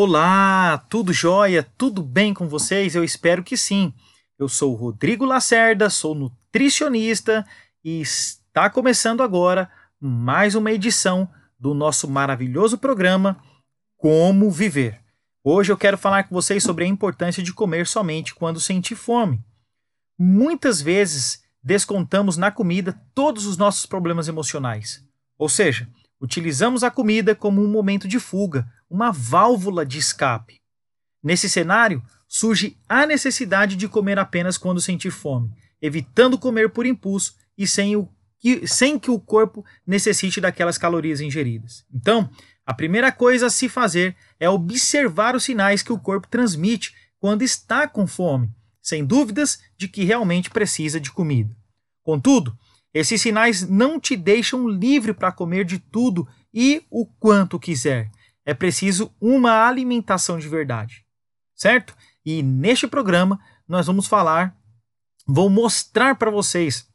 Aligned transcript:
Olá, 0.00 0.78
tudo 0.88 1.12
jóia? 1.12 1.66
Tudo 1.76 2.04
bem 2.04 2.32
com 2.32 2.46
vocês? 2.46 2.94
Eu 2.94 3.02
espero 3.02 3.42
que 3.42 3.56
sim. 3.56 3.92
Eu 4.38 4.48
sou 4.48 4.72
Rodrigo 4.76 5.24
Lacerda, 5.24 5.90
sou 5.90 6.14
nutricionista 6.14 7.44
e 7.82 8.00
está 8.00 8.70
começando 8.70 9.24
agora 9.24 9.68
mais 10.00 10.54
uma 10.54 10.70
edição 10.70 11.28
do 11.58 11.74
nosso 11.74 12.08
maravilhoso 12.08 12.78
programa 12.78 13.42
Como 13.96 14.48
Viver. 14.52 15.00
Hoje 15.42 15.72
eu 15.72 15.76
quero 15.76 15.98
falar 15.98 16.28
com 16.28 16.34
vocês 16.36 16.62
sobre 16.62 16.84
a 16.84 16.88
importância 16.88 17.42
de 17.42 17.52
comer 17.52 17.84
somente 17.84 18.36
quando 18.36 18.60
sentir 18.60 18.94
fome. 18.94 19.44
Muitas 20.16 20.80
vezes 20.80 21.42
descontamos 21.60 22.36
na 22.36 22.52
comida 22.52 22.96
todos 23.16 23.46
os 23.46 23.56
nossos 23.56 23.84
problemas 23.84 24.28
emocionais. 24.28 25.04
Ou 25.36 25.48
seja, 25.48 25.88
utilizamos 26.20 26.82
a 26.82 26.90
comida 26.90 27.34
como 27.34 27.62
um 27.62 27.68
momento 27.68 28.08
de 28.08 28.18
fuga, 28.18 28.66
uma 28.88 29.10
válvula 29.12 29.84
de 29.84 29.98
escape. 29.98 30.60
Nesse 31.22 31.48
cenário, 31.48 32.02
surge 32.26 32.76
a 32.88 33.06
necessidade 33.06 33.76
de 33.76 33.88
comer 33.88 34.18
apenas 34.18 34.58
quando 34.58 34.80
sentir 34.80 35.10
fome, 35.10 35.50
evitando 35.80 36.38
comer 36.38 36.70
por 36.70 36.86
impulso 36.86 37.34
e 37.56 37.66
sem, 37.66 37.96
o, 37.96 38.08
que, 38.38 38.66
sem 38.66 38.98
que 38.98 39.10
o 39.10 39.18
corpo 39.18 39.64
necessite 39.86 40.40
daquelas 40.40 40.78
calorias 40.78 41.20
ingeridas. 41.20 41.84
Então, 41.92 42.30
a 42.64 42.74
primeira 42.74 43.10
coisa 43.10 43.46
a 43.46 43.50
se 43.50 43.68
fazer 43.68 44.14
é 44.38 44.48
observar 44.48 45.34
os 45.34 45.44
sinais 45.44 45.82
que 45.82 45.92
o 45.92 45.98
corpo 45.98 46.28
transmite 46.28 46.94
quando 47.18 47.42
está 47.42 47.88
com 47.88 48.06
fome, 48.06 48.50
sem 48.80 49.04
dúvidas 49.04 49.60
de 49.76 49.88
que 49.88 50.04
realmente 50.04 50.50
precisa 50.50 51.00
de 51.00 51.10
comida. 51.10 51.56
Contudo, 52.02 52.56
esses 52.92 53.20
sinais 53.20 53.68
não 53.68 54.00
te 54.00 54.16
deixam 54.16 54.68
livre 54.68 55.12
para 55.12 55.32
comer 55.32 55.64
de 55.64 55.78
tudo 55.78 56.26
e 56.52 56.82
o 56.90 57.06
quanto 57.06 57.58
quiser 57.58 58.10
é 58.48 58.54
preciso 58.54 59.14
uma 59.20 59.66
alimentação 59.68 60.38
de 60.38 60.48
verdade, 60.48 61.04
certo? 61.54 61.94
E 62.24 62.42
neste 62.42 62.86
programa 62.86 63.38
nós 63.68 63.86
vamos 63.86 64.06
falar, 64.06 64.56
vou 65.26 65.50
mostrar 65.50 66.14
para 66.14 66.30
vocês 66.30 66.88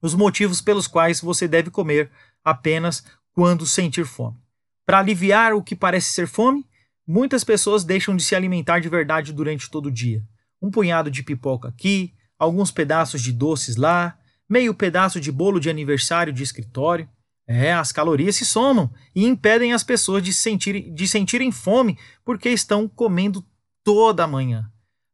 os 0.00 0.14
motivos 0.14 0.62
pelos 0.62 0.86
quais 0.86 1.20
você 1.20 1.46
deve 1.46 1.70
comer 1.70 2.10
apenas 2.42 3.04
quando 3.34 3.66
sentir 3.66 4.06
fome. 4.06 4.38
Para 4.86 5.00
aliviar 5.00 5.52
o 5.52 5.62
que 5.62 5.76
parece 5.76 6.14
ser 6.14 6.26
fome, 6.26 6.64
muitas 7.06 7.44
pessoas 7.44 7.84
deixam 7.84 8.16
de 8.16 8.22
se 8.22 8.34
alimentar 8.34 8.80
de 8.80 8.88
verdade 8.88 9.34
durante 9.34 9.70
todo 9.70 9.86
o 9.86 9.92
dia. 9.92 10.24
Um 10.62 10.70
punhado 10.70 11.10
de 11.10 11.22
pipoca 11.22 11.68
aqui, 11.68 12.14
alguns 12.38 12.70
pedaços 12.70 13.20
de 13.20 13.32
doces 13.32 13.76
lá, 13.76 14.18
meio 14.48 14.74
pedaço 14.74 15.20
de 15.20 15.30
bolo 15.30 15.60
de 15.60 15.70
aniversário 15.70 16.32
de 16.32 16.42
escritório. 16.42 17.08
É, 17.48 17.72
as 17.72 17.92
calorias 17.92 18.36
se 18.36 18.44
somam 18.44 18.90
e 19.14 19.24
impedem 19.24 19.72
as 19.72 19.84
pessoas 19.84 20.22
de, 20.22 20.32
sentir, 20.32 20.90
de 20.92 21.06
sentirem 21.06 21.52
fome 21.52 21.96
porque 22.24 22.48
estão 22.48 22.88
comendo 22.88 23.44
toda 23.84 24.26
manhã. 24.26 24.68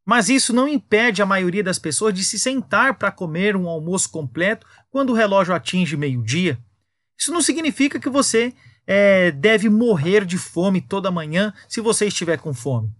Mas 0.05 0.29
isso 0.29 0.51
não 0.51 0.67
impede 0.67 1.21
a 1.21 1.25
maioria 1.25 1.63
das 1.63 1.79
pessoas 1.79 2.13
de 2.13 2.23
se 2.23 2.37
sentar 2.37 2.97
para 2.97 3.11
comer 3.11 3.55
um 3.55 3.69
almoço 3.69 4.09
completo 4.09 4.65
quando 4.89 5.11
o 5.11 5.15
relógio 5.15 5.53
atinge 5.53 5.95
meio-dia. 5.95 6.59
Isso 7.17 7.31
não 7.31 7.41
significa 7.41 7.99
que 7.99 8.09
você 8.09 8.53
é, 8.85 9.31
deve 9.31 9.69
morrer 9.69 10.25
de 10.25 10.37
fome 10.37 10.81
toda 10.81 11.11
manhã 11.11 11.53
se 11.69 11.79
você 11.79 12.07
estiver 12.07 12.39
com 12.39 12.53
fome. 12.53 12.91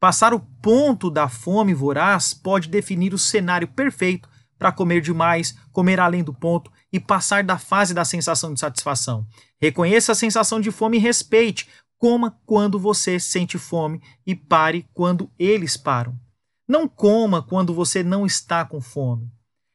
Passar 0.00 0.32
o 0.32 0.40
ponto 0.40 1.10
da 1.10 1.28
fome 1.28 1.74
voraz 1.74 2.32
pode 2.32 2.68
definir 2.68 3.12
o 3.14 3.18
cenário 3.18 3.68
perfeito 3.68 4.28
para 4.58 4.72
comer 4.72 5.00
demais, 5.00 5.56
comer 5.72 6.00
além 6.00 6.24
do 6.24 6.34
ponto 6.34 6.70
e 6.92 6.98
passar 6.98 7.44
da 7.44 7.58
fase 7.58 7.94
da 7.94 8.04
sensação 8.04 8.52
de 8.52 8.60
satisfação. 8.60 9.26
Reconheça 9.60 10.12
a 10.12 10.14
sensação 10.14 10.60
de 10.60 10.70
fome 10.70 10.96
e 10.96 11.00
respeite. 11.00 11.68
Coma 11.96 12.38
quando 12.46 12.78
você 12.78 13.18
sente 13.18 13.58
fome 13.58 14.00
e 14.26 14.34
pare 14.34 14.86
quando 14.94 15.30
eles 15.38 15.76
param. 15.76 16.18
Não 16.66 16.86
coma 16.86 17.42
quando 17.42 17.72
você 17.72 18.02
não 18.02 18.26
está 18.26 18.64
com 18.64 18.80
fome. 18.80 19.30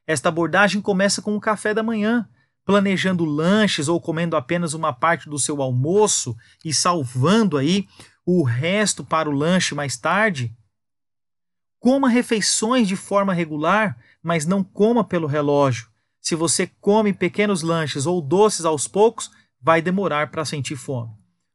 Esta 0.06 0.28
abordagem 0.28 0.80
começa 0.80 1.20
com 1.20 1.34
o 1.34 1.40
café 1.40 1.74
da 1.74 1.82
manhã, 1.82 2.28
planejando 2.64 3.24
lanches 3.24 3.88
ou 3.88 4.00
comendo 4.00 4.36
apenas 4.36 4.74
uma 4.74 4.92
parte 4.92 5.28
do 5.28 5.38
seu 5.38 5.60
almoço 5.60 6.36
e 6.64 6.72
salvando 6.72 7.56
aí 7.56 7.86
o 8.24 8.42
resto 8.42 9.04
para 9.04 9.28
o 9.28 9.32
lanche 9.32 9.74
mais 9.74 9.96
tarde. 9.96 10.54
Coma 11.84 12.08
refeições 12.08 12.88
de 12.88 12.96
forma 12.96 13.34
regular, 13.34 13.98
mas 14.22 14.46
não 14.46 14.64
coma 14.64 15.04
pelo 15.04 15.26
relógio. 15.26 15.86
Se 16.18 16.34
você 16.34 16.66
come 16.80 17.12
pequenos 17.12 17.60
lanches 17.60 18.06
ou 18.06 18.22
doces 18.22 18.64
aos 18.64 18.88
poucos, 18.88 19.30
vai 19.60 19.82
demorar 19.82 20.30
para 20.30 20.46
sentir 20.46 20.76
fome. 20.76 21.12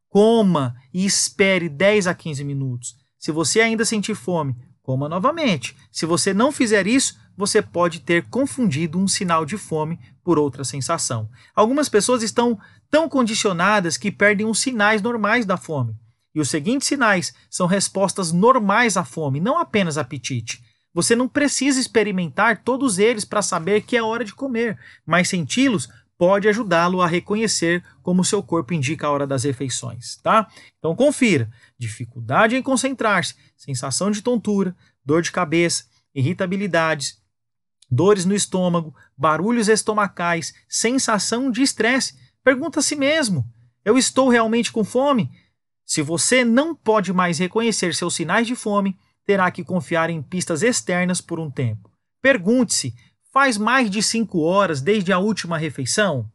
Coma 0.07 0.75
e 0.93 1.03
espere 1.03 1.67
10 1.67 2.05
a 2.05 2.13
15 2.13 2.43
minutos. 2.43 2.95
Se 3.17 3.31
você 3.31 3.59
ainda 3.59 3.83
sentir 3.83 4.13
fome, 4.13 4.55
coma 4.83 5.09
novamente. 5.09 5.75
Se 5.91 6.05
você 6.05 6.31
não 6.31 6.51
fizer 6.51 6.85
isso, 6.85 7.17
você 7.35 7.59
pode 7.59 8.01
ter 8.01 8.29
confundido 8.29 8.99
um 8.99 9.07
sinal 9.07 9.43
de 9.47 9.57
fome 9.57 9.99
por 10.23 10.37
outra 10.37 10.63
sensação. 10.63 11.27
Algumas 11.55 11.89
pessoas 11.89 12.21
estão 12.21 12.55
tão 12.87 13.09
condicionadas 13.09 13.97
que 13.97 14.11
perdem 14.11 14.45
os 14.45 14.59
sinais 14.59 15.01
normais 15.01 15.43
da 15.43 15.57
fome. 15.57 15.95
E 16.33 16.39
os 16.39 16.49
seguintes 16.49 16.87
sinais 16.87 17.33
são 17.49 17.67
respostas 17.67 18.31
normais 18.31 18.97
à 18.97 19.03
fome, 19.03 19.39
não 19.39 19.57
apenas 19.57 19.97
apetite. 19.97 20.63
Você 20.93 21.15
não 21.15 21.27
precisa 21.27 21.79
experimentar 21.79 22.63
todos 22.63 22.99
eles 22.99 23.23
para 23.23 23.41
saber 23.41 23.81
que 23.81 23.95
é 23.95 24.03
hora 24.03 24.25
de 24.25 24.33
comer, 24.33 24.77
mas 25.05 25.29
senti-los 25.29 25.89
pode 26.17 26.49
ajudá-lo 26.49 27.01
a 27.01 27.07
reconhecer 27.07 27.81
como 28.01 28.25
seu 28.25 28.43
corpo 28.43 28.73
indica 28.73 29.07
a 29.07 29.11
hora 29.11 29.25
das 29.25 29.45
refeições, 29.45 30.17
tá? 30.17 30.47
Então 30.77 30.95
confira: 30.95 31.49
dificuldade 31.77 32.57
em 32.57 32.61
concentrar-se, 32.61 33.35
sensação 33.55 34.11
de 34.11 34.21
tontura, 34.21 34.75
dor 35.05 35.21
de 35.21 35.31
cabeça, 35.31 35.85
irritabilidades, 36.13 37.17
dores 37.89 38.25
no 38.25 38.35
estômago, 38.35 38.93
barulhos 39.17 39.69
estomacais, 39.69 40.53
sensação 40.67 41.49
de 41.49 41.61
estresse. 41.61 42.15
Pergunta 42.43 42.81
a 42.81 42.83
si 42.83 42.97
mesmo: 42.97 43.49
eu 43.85 43.97
estou 43.97 44.27
realmente 44.27 44.71
com 44.71 44.83
fome? 44.83 45.31
Se 45.89 46.03
você 46.03 46.45
não 46.45 46.75
pode 46.75 47.11
mais 47.11 47.39
reconhecer 47.39 47.95
seus 47.95 48.13
sinais 48.13 48.45
de 48.45 48.55
fome, 48.55 48.95
terá 49.25 49.49
que 49.49 49.63
confiar 49.63 50.11
em 50.11 50.21
pistas 50.21 50.61
externas 50.61 51.19
por 51.19 51.39
um 51.39 51.49
tempo. 51.49 51.89
Pergunte-se: 52.21 52.93
faz 53.33 53.57
mais 53.57 53.89
de 53.89 54.03
cinco 54.03 54.41
horas 54.41 54.81
desde 54.81 55.11
a 55.11 55.17
última 55.17 55.57
refeição? 55.57 56.31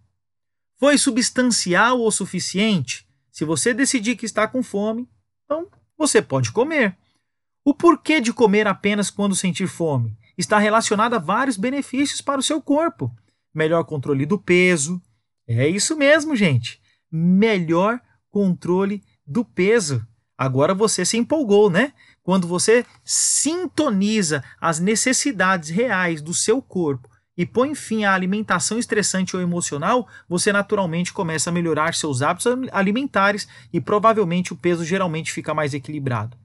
Foi 0.76 0.98
substancial 0.98 2.00
o 2.00 2.10
suficiente? 2.10 3.06
Se 3.31 3.44
você 3.44 3.72
decidir 3.72 4.16
que 4.16 4.26
está 4.26 4.48
com 4.48 4.60
fome, 4.60 5.09
então 5.44 5.71
você 5.97 6.21
pode 6.21 6.50
comer. 6.50 6.98
O 7.65 7.72
porquê 7.72 8.21
de 8.21 8.32
comer 8.32 8.66
apenas 8.66 9.09
quando 9.09 9.36
sentir 9.36 9.69
fome 9.69 10.19
está 10.36 10.59
relacionado 10.59 11.15
a 11.15 11.21
vários 11.21 11.56
benefícios 11.56 12.21
para 12.21 12.41
o 12.41 12.42
seu 12.42 12.60
corpo. 12.60 13.09
Melhor 13.54 13.84
controle 13.84 14.26
do 14.26 14.36
peso. 14.36 15.00
É 15.47 15.69
isso 15.69 15.97
mesmo, 15.97 16.34
gente. 16.34 16.82
Melhor 17.09 18.00
controle 18.32 19.00
do 19.27 19.45
peso. 19.45 20.07
Agora 20.37 20.75
você 20.75 21.05
se 21.05 21.17
empolgou, 21.17 21.71
né? 21.71 21.93
Quando 22.23 22.49
você 22.49 22.85
sintoniza 23.05 24.43
as 24.61 24.81
necessidades 24.81 25.71
reais 25.71 26.23
do 26.23 26.35
seu 26.35 26.61
corpo 26.61 27.09
e 27.37 27.45
põe 27.45 27.75
fim 27.75 28.05
à 28.05 28.15
alimentação 28.15 28.79
estressante 28.79 29.37
ou 29.37 29.43
emocional, 29.43 30.09
você 30.29 30.53
naturalmente 30.53 31.13
começa 31.13 31.51
a 31.51 31.53
melhorar 31.53 31.95
seus 31.95 32.23
hábitos 32.23 32.53
alimentares 32.73 33.49
e 33.73 33.81
provavelmente 33.81 34.53
o 34.53 34.57
peso 34.57 34.84
geralmente 34.84 35.33
fica 35.33 35.53
mais 35.53 35.75
equilibrado. 35.75 36.37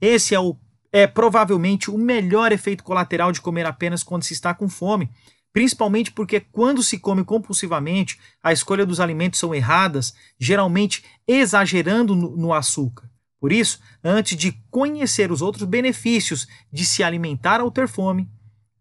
Esse 0.00 0.34
é, 0.34 0.40
o, 0.40 0.56
é 0.92 1.06
provavelmente 1.06 1.90
o 1.90 1.98
melhor 1.98 2.50
efeito 2.50 2.82
colateral 2.82 3.30
de 3.30 3.40
comer 3.40 3.66
apenas 3.66 4.02
quando 4.02 4.24
se 4.24 4.32
está 4.32 4.54
com 4.54 4.68
fome, 4.68 5.10
principalmente 5.58 6.12
porque 6.12 6.38
quando 6.38 6.84
se 6.84 7.00
come 7.00 7.24
compulsivamente, 7.24 8.16
a 8.40 8.52
escolha 8.52 8.86
dos 8.86 9.00
alimentos 9.00 9.40
são 9.40 9.52
erradas, 9.52 10.14
geralmente 10.38 11.02
exagerando 11.26 12.14
no, 12.14 12.36
no 12.36 12.54
açúcar. 12.54 13.10
Por 13.40 13.50
isso, 13.50 13.80
antes 14.04 14.38
de 14.38 14.52
conhecer 14.70 15.32
os 15.32 15.42
outros 15.42 15.64
benefícios 15.64 16.46
de 16.72 16.86
se 16.86 17.02
alimentar 17.02 17.60
ao 17.60 17.72
ter 17.72 17.88
fome, 17.88 18.30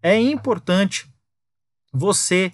é 0.03 0.21
importante 0.21 1.11
você 1.91 2.53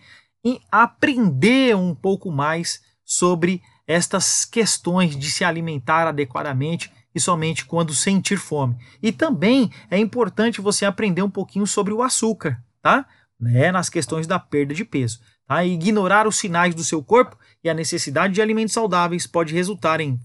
aprender 0.71 1.75
um 1.75 1.93
pouco 1.93 2.31
mais 2.31 2.81
sobre 3.03 3.61
estas 3.85 4.45
questões 4.45 5.17
de 5.17 5.29
se 5.29 5.43
alimentar 5.43 6.07
adequadamente 6.07 6.89
e 7.13 7.19
somente 7.19 7.65
quando 7.65 7.93
sentir 7.93 8.37
fome. 8.37 8.77
E 9.01 9.11
também 9.11 9.69
é 9.91 9.97
importante 9.97 10.61
você 10.61 10.85
aprender 10.85 11.23
um 11.23 11.29
pouquinho 11.29 11.67
sobre 11.67 11.93
o 11.93 12.01
açúcar, 12.01 12.63
tá? 12.81 13.05
Né? 13.39 13.71
Nas 13.71 13.89
questões 13.89 14.27
da 14.27 14.39
perda 14.39 14.73
de 14.73 14.85
peso. 14.85 15.19
Tá? 15.45 15.63
ignorar 15.63 16.25
os 16.25 16.37
sinais 16.37 16.73
do 16.73 16.83
seu 16.83 17.03
corpo 17.03 17.37
e 17.63 17.69
a 17.69 17.73
necessidade 17.73 18.33
de 18.33 18.41
alimentos 18.41 18.73
saudáveis 18.73 19.27
pode 19.27 19.53
resultar 19.53 19.99
em 19.99 20.19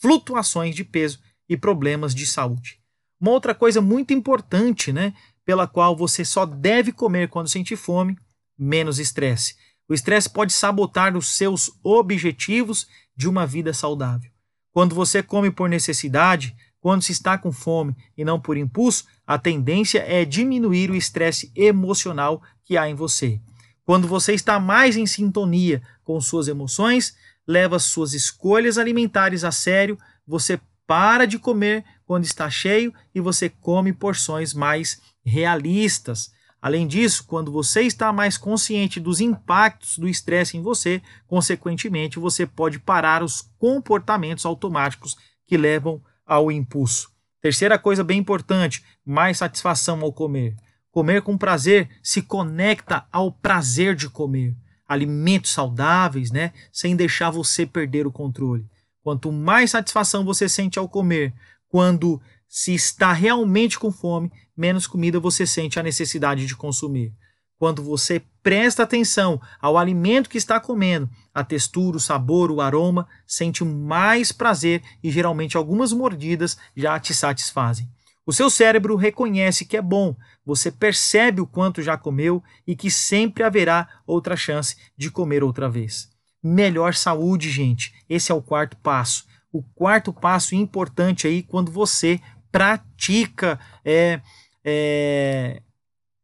flutuações 0.00 0.74
de 0.74 0.84
peso 0.84 1.20
e 1.48 1.56
problemas 1.56 2.14
de 2.14 2.24
saúde. 2.26 2.80
Uma 3.20 3.32
outra 3.32 3.54
coisa 3.54 3.80
muito 3.80 4.12
importante, 4.12 4.92
né, 4.92 5.14
pela 5.44 5.66
qual 5.66 5.96
você 5.96 6.24
só 6.24 6.46
deve 6.46 6.92
comer 6.92 7.28
quando 7.28 7.48
sentir 7.48 7.76
fome, 7.76 8.16
menos 8.58 8.98
estresse. 8.98 9.56
O 9.88 9.94
estresse 9.94 10.30
pode 10.30 10.52
sabotar 10.52 11.16
os 11.16 11.36
seus 11.36 11.70
objetivos 11.82 12.86
de 13.16 13.28
uma 13.28 13.46
vida 13.46 13.74
saudável. 13.74 14.30
Quando 14.72 14.94
você 14.94 15.22
come 15.22 15.50
por 15.50 15.68
necessidade, 15.68 16.56
quando 16.82 17.02
se 17.02 17.12
está 17.12 17.38
com 17.38 17.52
fome 17.52 17.96
e 18.18 18.24
não 18.24 18.40
por 18.40 18.56
impulso, 18.56 19.06
a 19.24 19.38
tendência 19.38 20.00
é 20.00 20.24
diminuir 20.24 20.90
o 20.90 20.96
estresse 20.96 21.50
emocional 21.54 22.42
que 22.64 22.76
há 22.76 22.88
em 22.88 22.94
você. 22.94 23.40
Quando 23.84 24.08
você 24.08 24.34
está 24.34 24.58
mais 24.58 24.96
em 24.96 25.06
sintonia 25.06 25.80
com 26.02 26.20
suas 26.20 26.48
emoções, 26.48 27.16
leva 27.46 27.78
suas 27.78 28.14
escolhas 28.14 28.78
alimentares 28.78 29.44
a 29.44 29.52
sério, 29.52 29.96
você 30.26 30.60
para 30.84 31.24
de 31.24 31.38
comer 31.38 31.84
quando 32.04 32.24
está 32.24 32.50
cheio 32.50 32.92
e 33.14 33.20
você 33.20 33.48
come 33.48 33.92
porções 33.92 34.52
mais 34.52 35.00
realistas. 35.24 36.32
Além 36.60 36.88
disso, 36.88 37.24
quando 37.28 37.52
você 37.52 37.82
está 37.82 38.12
mais 38.12 38.36
consciente 38.36 38.98
dos 38.98 39.20
impactos 39.20 39.98
do 39.98 40.08
estresse 40.08 40.56
em 40.56 40.62
você, 40.62 41.00
consequentemente, 41.28 42.18
você 42.18 42.44
pode 42.44 42.80
parar 42.80 43.22
os 43.22 43.40
comportamentos 43.56 44.44
automáticos 44.44 45.16
que 45.46 45.56
levam 45.56 46.02
ao 46.26 46.50
impulso. 46.50 47.10
Terceira 47.40 47.78
coisa 47.78 48.04
bem 48.04 48.18
importante: 48.18 48.84
mais 49.04 49.38
satisfação 49.38 50.00
ao 50.00 50.12
comer. 50.12 50.54
Comer 50.90 51.22
com 51.22 51.38
prazer 51.38 51.88
se 52.02 52.22
conecta 52.22 53.06
ao 53.10 53.32
prazer 53.32 53.94
de 53.94 54.08
comer. 54.08 54.54
Alimentos 54.86 55.50
saudáveis, 55.50 56.30
né? 56.30 56.52
Sem 56.70 56.94
deixar 56.94 57.30
você 57.30 57.64
perder 57.64 58.06
o 58.06 58.12
controle. 58.12 58.66
Quanto 59.02 59.32
mais 59.32 59.70
satisfação 59.70 60.24
você 60.24 60.48
sente 60.48 60.78
ao 60.78 60.88
comer, 60.88 61.32
quando 61.68 62.20
se 62.46 62.74
está 62.74 63.12
realmente 63.12 63.78
com 63.78 63.90
fome, 63.90 64.30
menos 64.54 64.86
comida 64.86 65.18
você 65.18 65.46
sente 65.46 65.80
a 65.80 65.82
necessidade 65.82 66.46
de 66.46 66.54
consumir. 66.54 67.12
Quando 67.58 67.82
você 67.82 68.22
presta 68.42 68.82
atenção 68.82 69.40
ao 69.60 69.78
alimento 69.78 70.28
que 70.28 70.38
está 70.38 70.58
comendo, 70.58 71.08
a 71.32 71.44
textura, 71.44 71.96
o 71.96 72.00
sabor, 72.00 72.50
o 72.50 72.60
aroma, 72.60 73.06
sente 73.26 73.64
mais 73.64 74.32
prazer 74.32 74.82
e 75.02 75.10
geralmente 75.10 75.56
algumas 75.56 75.92
mordidas 75.92 76.56
já 76.76 76.98
te 76.98 77.14
satisfazem. 77.14 77.88
O 78.24 78.32
seu 78.32 78.48
cérebro 78.48 78.94
reconhece 78.96 79.64
que 79.64 79.76
é 79.76 79.82
bom, 79.82 80.16
você 80.44 80.70
percebe 80.70 81.40
o 81.40 81.46
quanto 81.46 81.82
já 81.82 81.96
comeu 81.96 82.42
e 82.66 82.76
que 82.76 82.90
sempre 82.90 83.42
haverá 83.42 83.88
outra 84.06 84.36
chance 84.36 84.76
de 84.96 85.10
comer 85.10 85.42
outra 85.42 85.68
vez. 85.68 86.08
Melhor 86.42 86.94
saúde, 86.94 87.50
gente. 87.50 87.92
Esse 88.08 88.32
é 88.32 88.34
o 88.34 88.42
quarto 88.42 88.76
passo. 88.76 89.26
O 89.52 89.62
quarto 89.62 90.12
passo 90.12 90.54
importante 90.54 91.26
aí 91.26 91.42
quando 91.42 91.70
você 91.70 92.20
pratica 92.50 93.58
é, 93.84 94.20
é, 94.64 95.62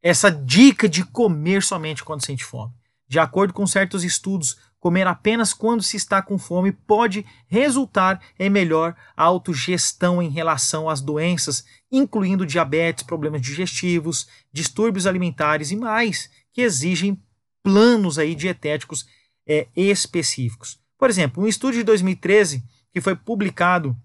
essa 0.03 0.31
dica 0.31 0.89
de 0.89 1.05
comer 1.05 1.63
somente 1.63 2.05
quando 2.05 2.25
sente 2.25 2.45
fome. 2.45 2.73
De 3.09 3.19
acordo 3.19 3.55
com 3.55 3.67
certos 3.67 4.05
estudos, 4.05 4.59
comer 4.79 5.07
apenas 5.07 5.53
quando 5.53 5.83
se 5.83 5.97
está 5.97 6.23
com 6.23 6.39
fome 6.39 6.73
pode 6.73 7.25
resultar 7.47 8.21
em 8.39 8.51
melhor 8.51 8.95
autogestão 9.17 10.23
em 10.23 10.29
relação 10.29 10.89
às 10.89 11.01
doenças, 11.01 11.65
incluindo 11.91 12.47
diabetes, 12.47 13.03
problemas 13.03 13.41
digestivos, 13.41 14.29
distúrbios 14.53 15.07
alimentares 15.07 15.71
e 15.71 15.77
mais, 15.77 16.31
que 16.53 16.61
exigem 16.61 17.21
planos 17.63 18.19
aí 18.19 18.35
dietéticos 18.35 19.07
é, 19.47 19.67
específicos. 19.75 20.79
Por 20.99 21.09
exemplo, 21.09 21.43
um 21.43 21.47
estudo 21.47 21.75
de 21.75 21.83
2013 21.83 22.63
que 22.93 23.01
foi 23.01 23.17
publicado 23.17 23.97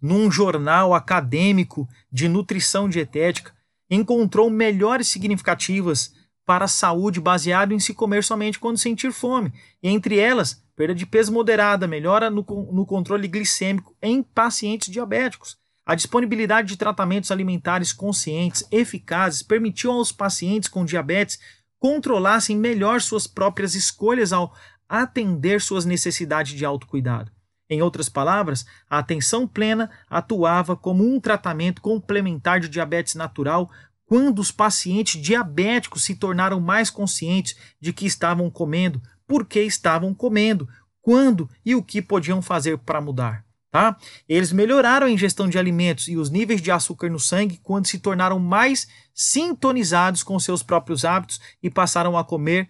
num 0.00 0.30
jornal 0.30 0.94
acadêmico 0.94 1.88
de 2.10 2.28
nutrição 2.28 2.88
dietética, 2.88 3.52
encontrou 3.90 4.48
melhores 4.48 5.08
significativas 5.08 6.14
para 6.46 6.64
a 6.64 6.68
saúde 6.68 7.20
baseado 7.20 7.72
em 7.72 7.78
se 7.78 7.92
comer 7.94 8.24
somente 8.24 8.58
quando 8.58 8.78
sentir 8.78 9.12
fome. 9.12 9.52
entre 9.82 10.18
elas, 10.18 10.62
perda 10.76 10.94
de 10.94 11.04
peso 11.04 11.32
moderada, 11.32 11.86
melhora 11.86 12.30
no, 12.30 12.44
no 12.72 12.86
controle 12.86 13.28
glicêmico 13.28 13.94
em 14.00 14.22
pacientes 14.22 14.90
diabéticos. 14.90 15.58
A 15.84 15.94
disponibilidade 15.94 16.68
de 16.68 16.76
tratamentos 16.76 17.30
alimentares 17.30 17.92
conscientes, 17.92 18.64
eficazes, 18.70 19.42
permitiu 19.42 19.90
aos 19.90 20.12
pacientes 20.12 20.68
com 20.68 20.84
diabetes 20.84 21.38
controlassem 21.78 22.56
melhor 22.56 23.00
suas 23.00 23.26
próprias 23.26 23.74
escolhas 23.74 24.32
ao 24.32 24.54
atender 24.88 25.60
suas 25.60 25.84
necessidades 25.84 26.52
de 26.52 26.64
autocuidado. 26.64 27.32
Em 27.70 27.80
outras 27.80 28.08
palavras, 28.08 28.66
a 28.90 28.98
atenção 28.98 29.46
plena 29.46 29.88
atuava 30.10 30.76
como 30.76 31.06
um 31.06 31.20
tratamento 31.20 31.80
complementar 31.80 32.58
de 32.58 32.68
diabetes 32.68 33.14
natural 33.14 33.70
quando 34.04 34.40
os 34.40 34.50
pacientes 34.50 35.22
diabéticos 35.22 36.02
se 36.02 36.16
tornaram 36.16 36.58
mais 36.58 36.90
conscientes 36.90 37.56
de 37.80 37.92
que 37.92 38.06
estavam 38.06 38.50
comendo, 38.50 39.00
por 39.24 39.46
que 39.46 39.60
estavam 39.62 40.12
comendo, 40.12 40.68
quando 41.00 41.48
e 41.64 41.76
o 41.76 41.82
que 41.82 42.02
podiam 42.02 42.42
fazer 42.42 42.76
para 42.78 43.00
mudar. 43.00 43.44
Tá? 43.70 43.96
Eles 44.28 44.52
melhoraram 44.52 45.06
a 45.06 45.10
ingestão 45.10 45.48
de 45.48 45.56
alimentos 45.56 46.08
e 46.08 46.16
os 46.16 46.28
níveis 46.28 46.60
de 46.60 46.72
açúcar 46.72 47.08
no 47.08 47.20
sangue 47.20 47.60
quando 47.62 47.86
se 47.86 48.00
tornaram 48.00 48.40
mais 48.40 48.88
sintonizados 49.14 50.24
com 50.24 50.40
seus 50.40 50.60
próprios 50.60 51.04
hábitos 51.04 51.40
e 51.62 51.70
passaram 51.70 52.18
a 52.18 52.24
comer 52.24 52.68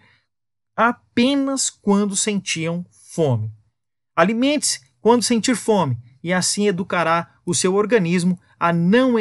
apenas 0.75 1.71
quando 1.71 2.15
sentiam 2.15 2.85
fome. 3.11 3.51
Alimente-se 4.15 4.90
quando 5.01 5.23
sentir 5.23 5.55
fome, 5.55 5.97
e 6.23 6.31
assim 6.31 6.67
educará 6.67 7.35
o 7.45 7.53
seu 7.53 7.73
organismo 7.75 8.39
a 8.59 8.71
não 8.71 9.15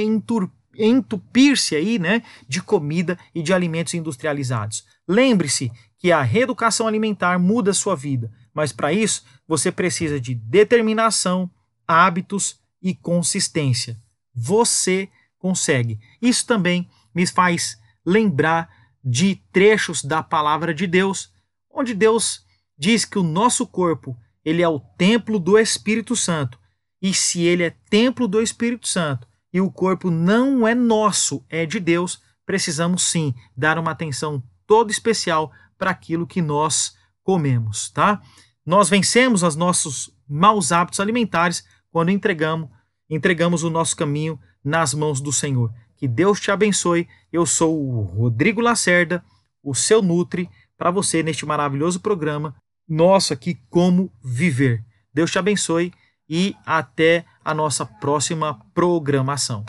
entupir-se 0.77 1.75
aí, 1.75 1.99
né, 1.99 2.23
de 2.47 2.63
comida 2.63 3.19
e 3.35 3.43
de 3.43 3.53
alimentos 3.53 3.95
industrializados. 3.95 4.85
Lembre-se 5.09 5.73
que 5.99 6.13
a 6.13 6.23
reeducação 6.23 6.87
alimentar 6.87 7.39
muda 7.39 7.71
a 7.71 7.75
sua 7.75 7.97
vida, 7.97 8.31
mas 8.55 8.73
para 8.73 8.93
isso 8.93 9.25
você 9.49 9.73
precisa 9.73 10.21
de 10.21 10.35
determinação, 10.35 11.51
hábitos 11.89 12.61
e 12.83 12.95
consistência. 12.95 13.99
Você 14.35 15.09
consegue. 15.39 15.99
Isso 16.21 16.47
também 16.47 16.89
me 17.15 17.27
faz 17.27 17.79
lembrar 18.05 18.69
de 19.03 19.37
trechos 19.53 20.05
da 20.05 20.23
palavra 20.23 20.73
de 20.75 20.87
Deus, 20.87 21.33
onde 21.71 21.95
Deus 21.95 22.45
diz 22.79 23.05
que 23.05 23.19
o 23.19 23.23
nosso 23.23 23.67
corpo 23.67 24.17
ele 24.45 24.63
é 24.63 24.69
o 24.69 24.81
templo 24.81 25.39
do 25.39 25.59
Espírito 25.59 26.17
Santo. 26.17 26.59
E 27.01 27.15
se 27.15 27.43
ele 27.43 27.63
é 27.63 27.75
templo 27.89 28.29
do 28.29 28.43
Espírito 28.43 28.87
Santo 28.87 29.27
e 29.53 29.61
o 29.61 29.71
corpo 29.71 30.11
não 30.11 30.67
é 30.67 30.75
nosso, 30.75 31.45
é 31.49 31.65
de 31.67 31.81
Deus, 31.81 32.23
precisamos 32.45 33.03
sim 33.03 33.35
dar 33.57 33.79
uma 33.79 33.91
atenção 33.91 34.43
toda 34.67 34.93
especial 34.93 35.51
para 35.79 35.91
aquilo 35.91 36.27
que 36.27 36.43
nós 36.43 36.95
comemos, 37.23 37.91
tá? 37.91 38.21
Nós 38.65 38.89
vencemos 38.89 39.43
os 39.43 39.57
nossos 39.57 40.15
maus 40.29 40.71
hábitos 40.73 41.01
alimentares 41.01 41.65
quando 41.91 42.11
entregamos, 42.11 42.69
entregamos 43.09 43.63
o 43.65 43.71
nosso 43.71 43.97
caminho 43.97 44.39
nas 44.63 44.95
mãos 44.95 45.21
do 45.21 45.33
Senhor. 45.33 45.73
Que 45.97 46.07
Deus 46.07 46.41
te 46.41 46.51
abençoe. 46.51 47.09
Eu 47.33 47.45
sou 47.45 47.79
o 47.79 48.03
Rodrigo 48.03 48.61
Lacerda, 48.61 49.25
o 49.63 49.75
seu 49.75 50.01
Nutri, 50.01 50.49
para 50.77 50.91
você 50.91 51.23
neste 51.23 51.45
maravilhoso 51.45 52.01
programa 52.01 52.55
nosso 52.91 53.33
aqui 53.33 53.59
como 53.71 54.13
viver. 54.23 54.85
Deus 55.15 55.31
te 55.31 55.39
abençoe 55.39 55.93
e 56.29 56.55
até 56.67 57.25
a 57.45 57.55
nossa 57.55 57.87
próxima 57.87 58.61
programação. 58.75 59.65